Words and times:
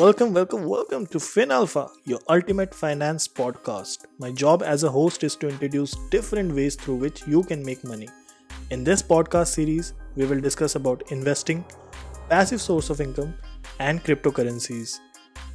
Welcome, 0.00 0.32
welcome, 0.32 0.64
welcome 0.64 1.06
to 1.08 1.18
FinAlpha, 1.18 1.90
your 2.06 2.20
ultimate 2.30 2.74
finance 2.74 3.28
podcast. 3.28 4.06
My 4.18 4.32
job 4.32 4.62
as 4.62 4.82
a 4.82 4.90
host 4.90 5.24
is 5.24 5.36
to 5.36 5.46
introduce 5.46 5.94
different 6.08 6.54
ways 6.54 6.74
through 6.74 6.94
which 6.94 7.26
you 7.26 7.42
can 7.42 7.62
make 7.62 7.84
money. 7.84 8.08
In 8.70 8.82
this 8.82 9.02
podcast 9.02 9.48
series, 9.48 9.92
we 10.16 10.24
will 10.24 10.40
discuss 10.40 10.74
about 10.74 11.02
investing, 11.12 11.66
passive 12.30 12.62
source 12.62 12.88
of 12.88 13.02
income, 13.02 13.34
and 13.78 14.02
cryptocurrencies. 14.02 15.00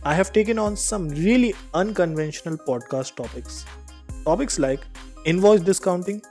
I 0.04 0.14
have 0.14 0.32
taken 0.32 0.60
on 0.60 0.78
some 0.78 1.10
really 1.10 1.56
unconventional 1.74 2.56
podcast 2.56 3.16
topics. 3.16 3.66
Topics 4.26 4.60
like 4.60 4.82
invoice 5.26 5.62
discounting, 5.62 6.22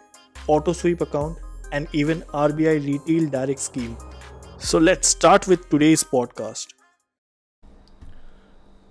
auto 0.46 0.72
sweep 0.72 1.00
account, 1.00 1.36
and 1.72 1.88
even 1.92 2.22
RBI 2.32 2.86
retail 2.86 3.28
direct 3.28 3.58
scheme. 3.58 3.96
So 4.58 4.78
let's 4.78 5.08
start 5.08 5.48
with 5.48 5.68
today's 5.68 6.04
podcast. 6.04 6.73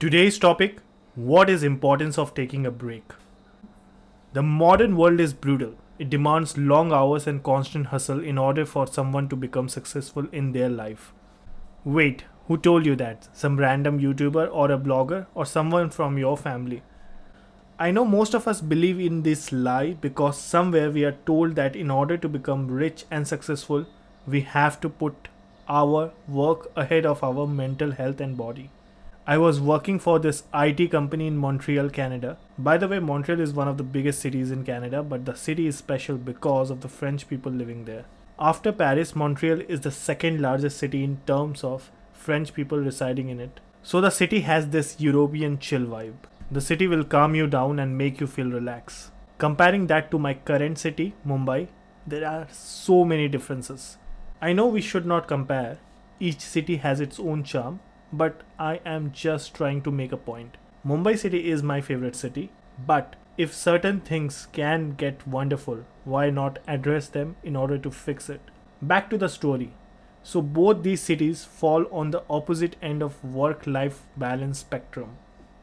Today's 0.04 0.38
topic 0.38 0.80
What 1.16 1.50
is 1.50 1.64
importance 1.64 2.18
of 2.18 2.34
taking 2.36 2.66
a 2.66 2.72
break? 2.72 3.14
The 4.34 4.44
modern 4.44 4.98
world 4.98 5.22
is 5.22 5.34
brutal. 5.34 5.76
It 5.98 6.10
demands 6.10 6.58
long 6.58 6.92
hours 6.92 7.26
and 7.26 7.42
constant 7.42 7.86
hustle 7.86 8.20
in 8.22 8.38
order 8.38 8.66
for 8.66 8.86
someone 8.86 9.30
to 9.30 9.38
become 9.38 9.70
successful 9.70 10.28
in 10.34 10.52
their 10.52 10.68
life. 10.68 11.14
Wait, 11.86 12.26
who 12.50 12.58
told 12.58 12.86
you 12.86 12.98
that? 12.98 13.30
Some 13.32 13.56
random 13.56 13.98
YouTuber 13.98 14.50
or 14.52 14.70
a 14.72 14.78
blogger 14.78 15.26
or 15.34 15.46
someone 15.46 15.90
from 15.90 16.18
your 16.18 16.36
family? 16.36 16.84
I 17.80 17.92
know 17.92 18.04
most 18.04 18.34
of 18.34 18.46
us 18.46 18.60
believe 18.60 19.00
in 19.00 19.24
this 19.24 19.54
lie 19.54 19.94
because 19.94 20.38
somewhere 20.38 20.92
we 20.92 21.06
are 21.06 21.18
told 21.26 21.56
that 21.56 21.78
in 21.78 21.90
order 21.90 22.18
to 22.18 22.28
become 22.28 22.68
rich 22.68 23.06
and 23.10 23.26
successful, 23.26 23.86
we 24.28 24.42
have 24.42 24.82
to 24.82 24.90
put 24.90 25.30
our 25.70 26.12
work 26.28 26.72
ahead 26.76 27.06
of 27.06 27.24
our 27.24 27.48
mental 27.48 27.92
health 27.92 28.20
and 28.20 28.36
body. 28.36 28.70
I 29.26 29.38
was 29.38 29.62
working 29.62 30.00
for 30.00 30.20
this 30.20 30.44
IT 30.54 30.92
company 30.92 31.28
in 31.28 31.38
Montreal, 31.38 31.90
Canada. 31.90 32.38
By 32.58 32.78
the 32.78 32.90
way, 32.90 33.00
Montreal 33.00 33.40
is 33.40 33.54
one 33.54 33.70
of 33.70 33.78
the 33.78 33.84
biggest 33.84 34.20
cities 34.20 34.52
in 34.52 34.66
Canada, 34.66 35.02
but 35.02 35.24
the 35.24 35.34
city 35.34 35.66
is 35.66 35.78
special 35.78 36.18
because 36.18 36.70
of 36.70 36.82
the 36.82 36.90
French 36.90 37.30
people 37.30 37.50
living 37.50 37.86
there. 37.86 38.04
After 38.38 38.74
Paris, 38.74 39.16
Montreal 39.16 39.62
is 39.70 39.80
the 39.80 39.92
second 39.92 40.42
largest 40.42 40.78
city 40.78 41.06
in 41.06 41.22
terms 41.26 41.64
of 41.64 41.90
French 42.12 42.54
people 42.54 42.78
residing 42.80 43.30
in 43.30 43.40
it. 43.40 43.62
So 43.82 44.02
the 44.02 44.10
city 44.10 44.42
has 44.42 44.72
this 44.72 45.00
European 45.00 45.58
chill 45.58 45.86
vibe. 45.86 46.26
The 46.52 46.60
city 46.60 46.86
will 46.86 47.06
calm 47.06 47.34
you 47.34 47.48
down 47.48 47.80
and 47.80 47.98
make 47.98 48.20
you 48.20 48.28
feel 48.28 48.52
relaxed. 48.52 49.12
Comparing 49.38 49.88
that 49.88 50.12
to 50.12 50.20
my 50.20 50.34
current 50.34 50.78
city, 50.78 51.14
Mumbai, 51.26 51.70
there 52.06 52.28
are 52.28 52.48
so 52.52 53.06
many 53.06 53.30
differences. 53.30 53.96
I 54.42 54.52
know 54.52 54.68
we 54.68 54.82
should 54.82 55.06
not 55.06 55.30
compare, 55.30 55.78
each 56.20 56.42
city 56.42 56.76
has 56.78 57.00
its 57.00 57.22
own 57.22 57.46
charm, 57.46 57.80
but 58.14 58.44
I 58.60 58.80
am 58.86 59.12
just 59.12 59.56
trying 59.56 59.82
to 59.82 59.92
make 59.92 60.12
a 60.12 60.18
point. 60.18 60.58
Mumbai 60.86 61.18
city 61.18 61.50
is 61.50 61.64
my 61.64 61.82
favorite 61.82 62.16
city, 62.16 62.52
but 62.88 63.16
if 63.38 63.54
certain 63.54 64.00
things 64.02 64.48
can 64.52 64.92
get 64.92 65.28
wonderful, 65.28 65.80
why 66.06 66.30
not 66.30 66.60
address 66.68 67.08
them 67.08 67.36
in 67.44 67.56
order 67.56 67.80
to 67.80 67.90
fix 67.90 68.30
it? 68.30 68.42
Back 68.82 69.10
to 69.10 69.18
the 69.18 69.30
story. 69.30 69.74
So, 70.22 70.42
both 70.42 70.84
these 70.84 71.02
cities 71.02 71.44
fall 71.44 71.86
on 71.92 72.12
the 72.12 72.24
opposite 72.30 72.76
end 72.82 73.02
of 73.02 73.24
work 73.24 73.66
life 73.66 74.04
balance 74.16 74.60
spectrum. 74.60 75.18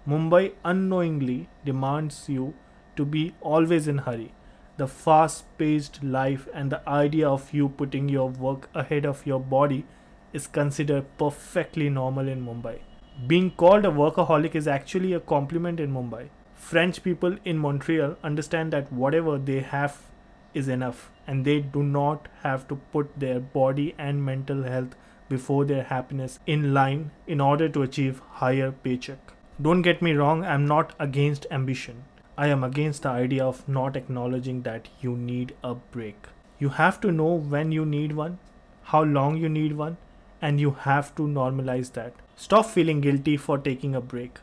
Mumbai 0.09 0.53
unknowingly 0.65 1.49
demands 1.65 2.29
you 2.29 2.55
to 2.97 3.05
be 3.05 3.35
always 3.41 3.87
in 3.87 3.99
hurry. 3.99 4.33
The 4.77 4.89
fast 4.89 5.45
paced 5.57 6.03
life 6.03 6.49
and 6.53 6.73
the 6.73 6.87
idea 6.89 7.29
of 7.29 7.55
you 7.55 7.69
putting 7.69 8.09
your 8.09 8.29
work 8.29 8.69
ahead 8.75 9.07
of 9.07 9.25
your 9.27 9.41
body 9.41 9.85
is 10.33 10.47
considered 10.47 11.07
perfectly 11.19 11.89
normal 11.89 12.29
in 12.29 12.45
Mumbai. 12.45 12.79
Being 13.27 13.51
called 13.51 13.85
a 13.85 13.91
workaholic 13.91 14.55
is 14.55 14.69
actually 14.69 15.13
a 15.13 15.21
compliment 15.21 15.81
in 15.81 15.93
Mumbai. 15.93 16.29
French 16.55 17.03
people 17.03 17.37
in 17.45 17.59
Montreal 17.59 18.17
understand 18.23 18.73
that 18.73 18.93
whatever 18.93 19.39
they 19.39 19.61
have 19.61 19.99
is 20.55 20.69
enough 20.69 21.11
and 21.27 21.45
they 21.45 21.61
do 21.61 21.83
not 21.83 22.29
have 22.43 22.67
to 22.69 22.77
put 22.93 23.19
their 23.19 23.41
body 23.41 23.95
and 23.99 24.25
mental 24.25 24.63
health 24.65 24.95
before 25.29 25.65
their 25.65 25.85
happiness 25.85 26.39
in 26.47 26.75
line 26.75 27.11
in 27.27 27.41
order 27.41 27.69
to 27.69 27.83
achieve 27.83 28.21
higher 28.43 28.73
paycheck. 28.73 29.33
Don't 29.63 29.83
get 29.83 30.03
me 30.03 30.13
wrong, 30.13 30.45
I'm 30.45 30.67
not 30.67 30.95
against 30.99 31.47
ambition. 31.51 32.05
I 32.37 32.49
am 32.49 32.65
against 32.65 33.03
the 33.03 33.11
idea 33.11 33.45
of 33.45 33.69
not 33.69 33.97
acknowledging 33.97 34.63
that 34.63 34.89
you 35.01 35.17
need 35.17 35.55
a 35.63 35.75
break. 35.75 36.27
You 36.59 36.71
have 36.71 37.01
to 37.03 37.13
know 37.13 37.35
when 37.35 37.71
you 37.71 37.85
need 37.85 38.13
one, 38.13 38.39
how 38.85 39.03
long 39.03 39.37
you 39.37 39.49
need 39.49 39.77
one, 39.77 39.99
and 40.43 40.61
you 40.61 40.73
have 40.73 41.15
to 41.17 41.23
normalize 41.23 41.93
that. 41.93 42.13
Stop 42.37 42.67
feeling 42.67 43.01
guilty 43.01 43.37
for 43.37 43.59
taking 43.59 43.95
a 43.95 44.01
break. 44.01 44.39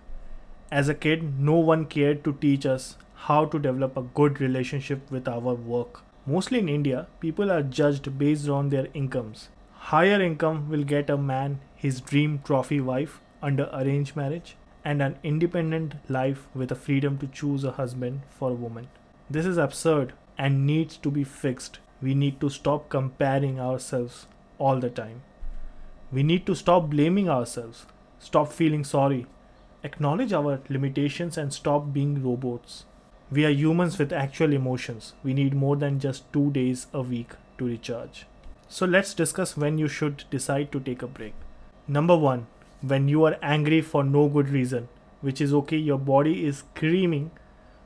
As 0.72 0.90
a 0.90 0.94
kid, 0.94 1.40
no 1.40 1.56
one 1.56 1.86
cared 1.86 2.24
to 2.24 2.34
teach 2.34 2.66
us 2.66 2.98
how 3.16 3.46
to 3.46 3.58
develop 3.58 3.98
a 3.98 4.04
good 4.04 4.40
relationship 4.40 5.10
with 5.10 5.28
our 5.28 5.54
work. 5.54 6.02
Mostly 6.26 6.60
in 6.60 6.70
India, 6.70 7.08
people 7.20 7.52
are 7.52 7.64
judged 7.64 8.18
based 8.18 8.50
on 8.50 8.70
their 8.70 8.88
incomes. 8.94 9.50
Higher 9.92 10.22
income 10.22 10.70
will 10.70 10.84
get 10.84 11.10
a 11.10 11.18
man 11.18 11.60
his 11.76 12.02
dream 12.02 12.42
trophy 12.44 12.82
wife 12.82 13.22
under 13.42 13.70
arranged 13.72 14.16
marriage 14.16 14.56
and 14.84 15.02
an 15.02 15.18
independent 15.24 15.96
life 16.10 16.48
with 16.54 16.70
the 16.70 16.76
freedom 16.76 17.18
to 17.20 17.28
choose 17.28 17.64
a 17.64 17.72
husband 17.72 18.22
for 18.30 18.52
a 18.52 18.62
woman. 18.66 18.88
This 19.30 19.46
is 19.46 19.58
absurd 19.58 20.14
and 20.38 20.66
needs 20.66 20.98
to 20.98 21.12
be 21.12 21.24
fixed. 21.24 21.80
We 22.02 22.14
need 22.14 22.40
to 22.42 22.50
stop 22.50 22.90
comparing 22.90 23.60
ourselves 23.60 24.28
all 24.58 24.80
the 24.80 24.90
time. 24.90 25.22
We 26.12 26.24
need 26.24 26.46
to 26.46 26.56
stop 26.56 26.90
blaming 26.90 27.30
ourselves, 27.30 27.86
stop 28.20 28.54
feeling 28.54 28.86
sorry, 28.86 29.26
acknowledge 29.84 30.32
our 30.32 30.62
limitations, 30.70 31.38
and 31.38 31.54
stop 31.54 31.92
being 31.92 32.24
robots. 32.24 32.86
We 33.30 33.46
are 33.46 33.50
humans 33.50 33.98
with 34.00 34.14
actual 34.14 34.54
emotions. 34.54 35.14
We 35.22 35.34
need 35.34 35.54
more 35.54 35.76
than 35.76 36.00
just 36.00 36.32
two 36.32 36.50
days 36.52 36.88
a 36.94 37.02
week 37.02 37.32
to 37.58 37.66
recharge. 37.66 38.26
So 38.70 38.86
let's 38.86 39.14
discuss 39.14 39.58
when 39.58 39.78
you 39.78 39.90
should 39.90 40.24
decide 40.30 40.72
to 40.72 40.80
take 40.80 41.02
a 41.02 41.08
break. 41.08 41.34
Number 41.90 42.16
one, 42.16 42.48
when 42.82 43.10
you 43.10 43.26
are 43.26 43.38
angry 43.42 43.82
for 43.82 44.04
no 44.04 44.30
good 44.30 44.48
reason, 44.48 44.88
which 45.22 45.42
is 45.42 45.54
okay, 45.54 45.78
your 45.78 45.98
body 45.98 46.46
is 46.46 46.60
screaming 46.60 47.32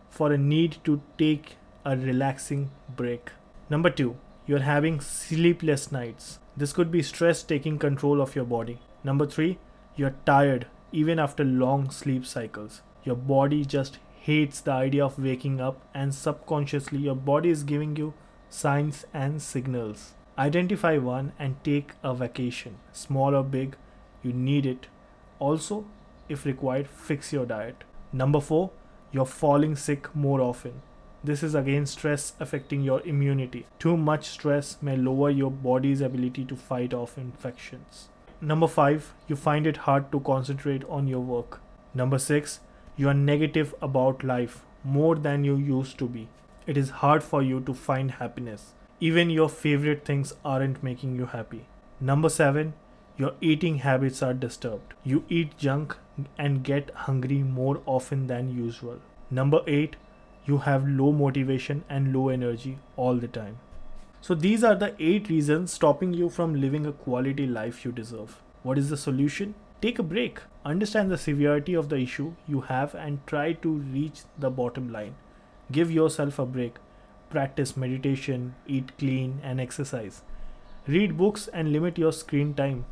for 0.10 0.32
a 0.32 0.38
need 0.38 0.78
to 0.84 1.02
take 1.18 1.56
a 1.86 1.98
relaxing 1.98 2.70
break. 2.96 3.32
Number 3.70 3.90
two, 3.90 4.16
you're 4.46 4.60
having 4.60 5.00
sleepless 5.00 5.92
nights. 5.92 6.40
This 6.58 6.74
could 6.74 6.92
be 6.92 7.02
stress 7.04 7.44
taking 7.44 7.78
control 7.80 8.22
of 8.22 8.36
your 8.36 8.46
body. 8.46 8.80
Number 9.04 9.26
three, 9.26 9.58
you're 9.96 10.16
tired 10.26 10.68
even 10.92 11.20
after 11.20 11.44
long 11.44 11.90
sleep 11.90 12.26
cycles. 12.26 12.82
Your 13.04 13.16
body 13.16 13.66
just 13.66 13.98
hates 14.20 14.62
the 14.62 14.72
idea 14.72 15.04
of 15.04 15.18
waking 15.18 15.60
up, 15.60 15.82
and 15.94 16.14
subconsciously, 16.14 17.00
your 17.00 17.16
body 17.16 17.50
is 17.50 17.64
giving 17.64 17.96
you 17.96 18.14
signs 18.50 19.06
and 19.14 19.42
signals. 19.42 20.14
Identify 20.38 20.98
one 20.98 21.32
and 21.40 21.64
take 21.64 21.94
a 22.04 22.14
vacation. 22.14 22.78
Small 22.92 23.36
or 23.36 23.44
big, 23.44 23.76
you 24.22 24.34
need 24.34 24.66
it. 24.66 24.88
Also, 25.40 25.86
if 26.30 26.46
required, 26.46 26.88
fix 26.88 27.34
your 27.34 27.46
diet. 27.46 27.84
Number 28.14 28.40
four, 28.40 28.72
you're 29.12 29.26
falling 29.26 29.76
sick 29.76 30.14
more 30.16 30.42
often. 30.42 30.82
This 31.24 31.44
is 31.44 31.54
again 31.54 31.86
stress 31.86 32.34
affecting 32.40 32.82
your 32.82 33.02
immunity. 33.02 33.68
Too 33.78 33.96
much 33.96 34.28
stress 34.28 34.78
may 34.82 34.98
lower 34.98 35.30
your 35.30 35.52
body's 35.52 36.02
ability 36.02 36.46
to 36.46 36.56
fight 36.56 36.96
off 36.96 37.18
infections. 37.18 38.10
Number 38.42 38.68
5, 38.68 39.14
you 39.28 39.36
find 39.36 39.68
it 39.68 39.78
hard 39.78 40.12
to 40.12 40.20
concentrate 40.20 40.84
on 40.90 41.08
your 41.08 41.20
work. 41.20 41.62
Number 41.94 42.18
6, 42.18 42.60
you 42.98 43.08
are 43.08 43.14
negative 43.14 43.76
about 43.84 44.24
life 44.24 44.64
more 44.84 45.16
than 45.16 45.44
you 45.44 45.58
used 45.58 46.00
to 46.00 46.08
be. 46.08 46.28
It 46.66 46.76
is 46.76 46.90
hard 46.90 47.24
for 47.24 47.44
you 47.44 47.60
to 47.62 47.74
find 47.76 48.12
happiness. 48.12 48.74
Even 49.00 49.30
your 49.30 49.50
favorite 49.50 50.06
things 50.06 50.34
aren't 50.44 50.82
making 50.82 51.16
you 51.16 51.28
happy. 51.28 51.66
Number 52.00 52.30
7, 52.30 52.74
your 53.18 53.34
eating 53.42 53.78
habits 53.78 54.24
are 54.24 54.34
disturbed. 54.34 54.96
You 55.04 55.24
eat 55.30 55.56
junk 55.60 55.96
and 56.38 56.64
get 56.64 56.90
hungry 56.96 57.44
more 57.44 57.82
often 57.86 58.26
than 58.26 58.56
usual. 58.56 59.00
Number 59.30 59.62
8, 59.68 59.96
you 60.46 60.60
have 60.60 60.88
low 60.88 61.12
motivation 61.12 61.84
and 61.90 62.14
low 62.14 62.30
energy 62.30 62.78
all 62.96 63.16
the 63.16 63.28
time. 63.28 63.58
So, 64.22 64.36
these 64.36 64.64
are 64.64 64.76
the 64.76 64.96
eight 65.00 65.30
reasons 65.30 65.74
stopping 65.74 66.14
you 66.14 66.30
from 66.30 66.62
living 66.62 66.86
a 66.86 66.92
quality 66.92 67.48
life 67.48 67.84
you 67.84 67.92
deserve. 67.92 68.42
What 68.64 68.78
is 68.78 68.90
the 68.90 68.98
solution? 68.98 69.56
Take 69.82 69.98
a 69.98 70.04
break, 70.04 70.40
understand 70.64 71.10
the 71.10 71.18
severity 71.18 71.74
of 71.74 71.90
the 71.90 71.98
issue 71.98 72.34
you 72.48 72.62
have, 72.62 72.94
and 72.94 73.26
try 73.26 73.54
to 73.54 73.70
reach 73.70 74.22
the 74.38 74.52
bottom 74.52 74.92
line. 74.92 75.16
Give 75.72 75.92
yourself 75.92 76.38
a 76.38 76.46
break. 76.46 76.76
Practice 77.32 77.76
meditation, 77.76 78.54
eat 78.68 78.92
clean, 79.00 79.40
and 79.42 79.60
exercise. 79.60 80.22
Read 80.88 81.18
books 81.18 81.48
and 81.48 81.72
limit 81.72 81.98
your 81.98 82.12
screen 82.12 82.54
time. 82.54 82.86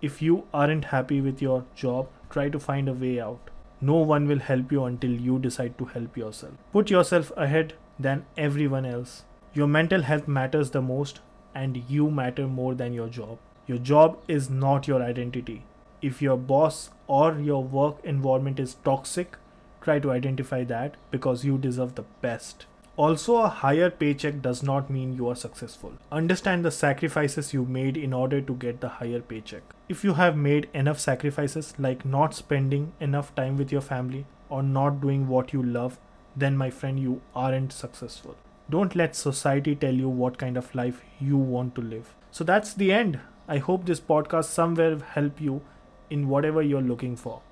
If 0.00 0.22
you 0.22 0.44
aren't 0.54 0.86
happy 0.86 1.20
with 1.20 1.42
your 1.42 1.64
job, 1.74 2.08
try 2.30 2.48
to 2.48 2.58
find 2.58 2.88
a 2.88 2.94
way 2.94 3.20
out. 3.20 3.50
No 3.80 3.96
one 3.96 4.26
will 4.26 4.38
help 4.38 4.72
you 4.72 4.84
until 4.84 5.10
you 5.10 5.38
decide 5.38 5.76
to 5.78 5.84
help 5.84 6.16
yourself. 6.16 6.54
Put 6.72 6.90
yourself 6.90 7.30
ahead 7.36 7.74
than 7.98 8.24
everyone 8.36 8.86
else. 8.86 9.24
Your 9.52 9.66
mental 9.66 10.02
health 10.02 10.26
matters 10.26 10.70
the 10.70 10.82
most, 10.82 11.20
and 11.54 11.76
you 11.88 12.10
matter 12.10 12.46
more 12.46 12.74
than 12.74 12.92
your 12.92 13.08
job. 13.08 13.38
Your 13.66 13.78
job 13.78 14.18
is 14.28 14.48
not 14.48 14.86
your 14.86 15.02
identity. 15.02 15.64
If 16.02 16.22
your 16.22 16.36
boss 16.36 16.90
or 17.06 17.38
your 17.38 17.64
work 17.64 17.96
environment 18.04 18.60
is 18.60 18.74
toxic, 18.84 19.36
try 19.80 19.98
to 19.98 20.10
identify 20.10 20.64
that 20.64 20.96
because 21.10 21.44
you 21.44 21.58
deserve 21.58 21.94
the 21.94 22.04
best. 22.20 22.66
Also, 22.96 23.36
a 23.36 23.48
higher 23.48 23.90
paycheck 23.90 24.40
does 24.40 24.62
not 24.62 24.88
mean 24.88 25.12
you 25.14 25.28
are 25.28 25.36
successful. 25.36 25.92
Understand 26.10 26.64
the 26.64 26.70
sacrifices 26.70 27.52
you 27.52 27.66
made 27.66 27.94
in 27.94 28.14
order 28.14 28.40
to 28.40 28.54
get 28.54 28.80
the 28.80 28.88
higher 28.88 29.20
paycheck. 29.20 29.62
If 29.86 30.02
you 30.02 30.14
have 30.14 30.34
made 30.34 30.70
enough 30.72 30.98
sacrifices, 30.98 31.74
like 31.78 32.06
not 32.06 32.34
spending 32.34 32.92
enough 32.98 33.34
time 33.34 33.58
with 33.58 33.70
your 33.70 33.82
family 33.82 34.24
or 34.48 34.62
not 34.62 35.02
doing 35.02 35.28
what 35.28 35.52
you 35.52 35.62
love, 35.62 35.98
then 36.34 36.56
my 36.56 36.70
friend, 36.70 36.98
you 36.98 37.20
aren't 37.34 37.72
successful. 37.72 38.34
Don't 38.70 38.96
let 38.96 39.14
society 39.14 39.74
tell 39.76 39.94
you 39.94 40.08
what 40.08 40.38
kind 40.38 40.56
of 40.56 40.74
life 40.74 41.02
you 41.20 41.36
want 41.36 41.74
to 41.74 41.82
live. 41.82 42.14
So 42.30 42.44
that's 42.44 42.72
the 42.72 42.92
end. 42.92 43.20
I 43.46 43.58
hope 43.58 43.84
this 43.84 44.00
podcast 44.00 44.46
somewhere 44.46 44.98
help 44.98 45.40
you 45.40 45.60
in 46.08 46.28
whatever 46.28 46.62
you're 46.62 46.80
looking 46.80 47.14
for. 47.14 47.42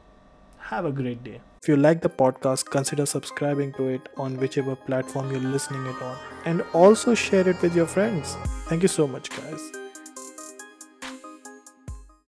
Have 0.69 0.87
a 0.87 0.93
great 0.93 1.23
day. 1.23 1.41
If 1.63 1.69
you 1.69 1.77
like 1.77 2.01
the 2.01 2.09
podcast, 2.09 2.71
consider 2.71 3.05
subscribing 3.05 3.75
to 3.75 3.89
it 3.89 4.09
on 4.17 4.39
whichever 4.39 4.75
platform 4.75 5.31
you're 5.31 5.41
listening 5.41 5.85
it 5.87 6.03
on 6.03 6.19
and 6.47 6.63
also 6.73 7.15
share 7.15 7.47
it 7.47 7.61
with 7.61 7.77
your 7.77 7.87
friends. 7.87 8.37
Thank 8.69 8.81
you 8.81 8.89
so 8.89 9.07
much 9.07 9.29
guys. 9.29 9.84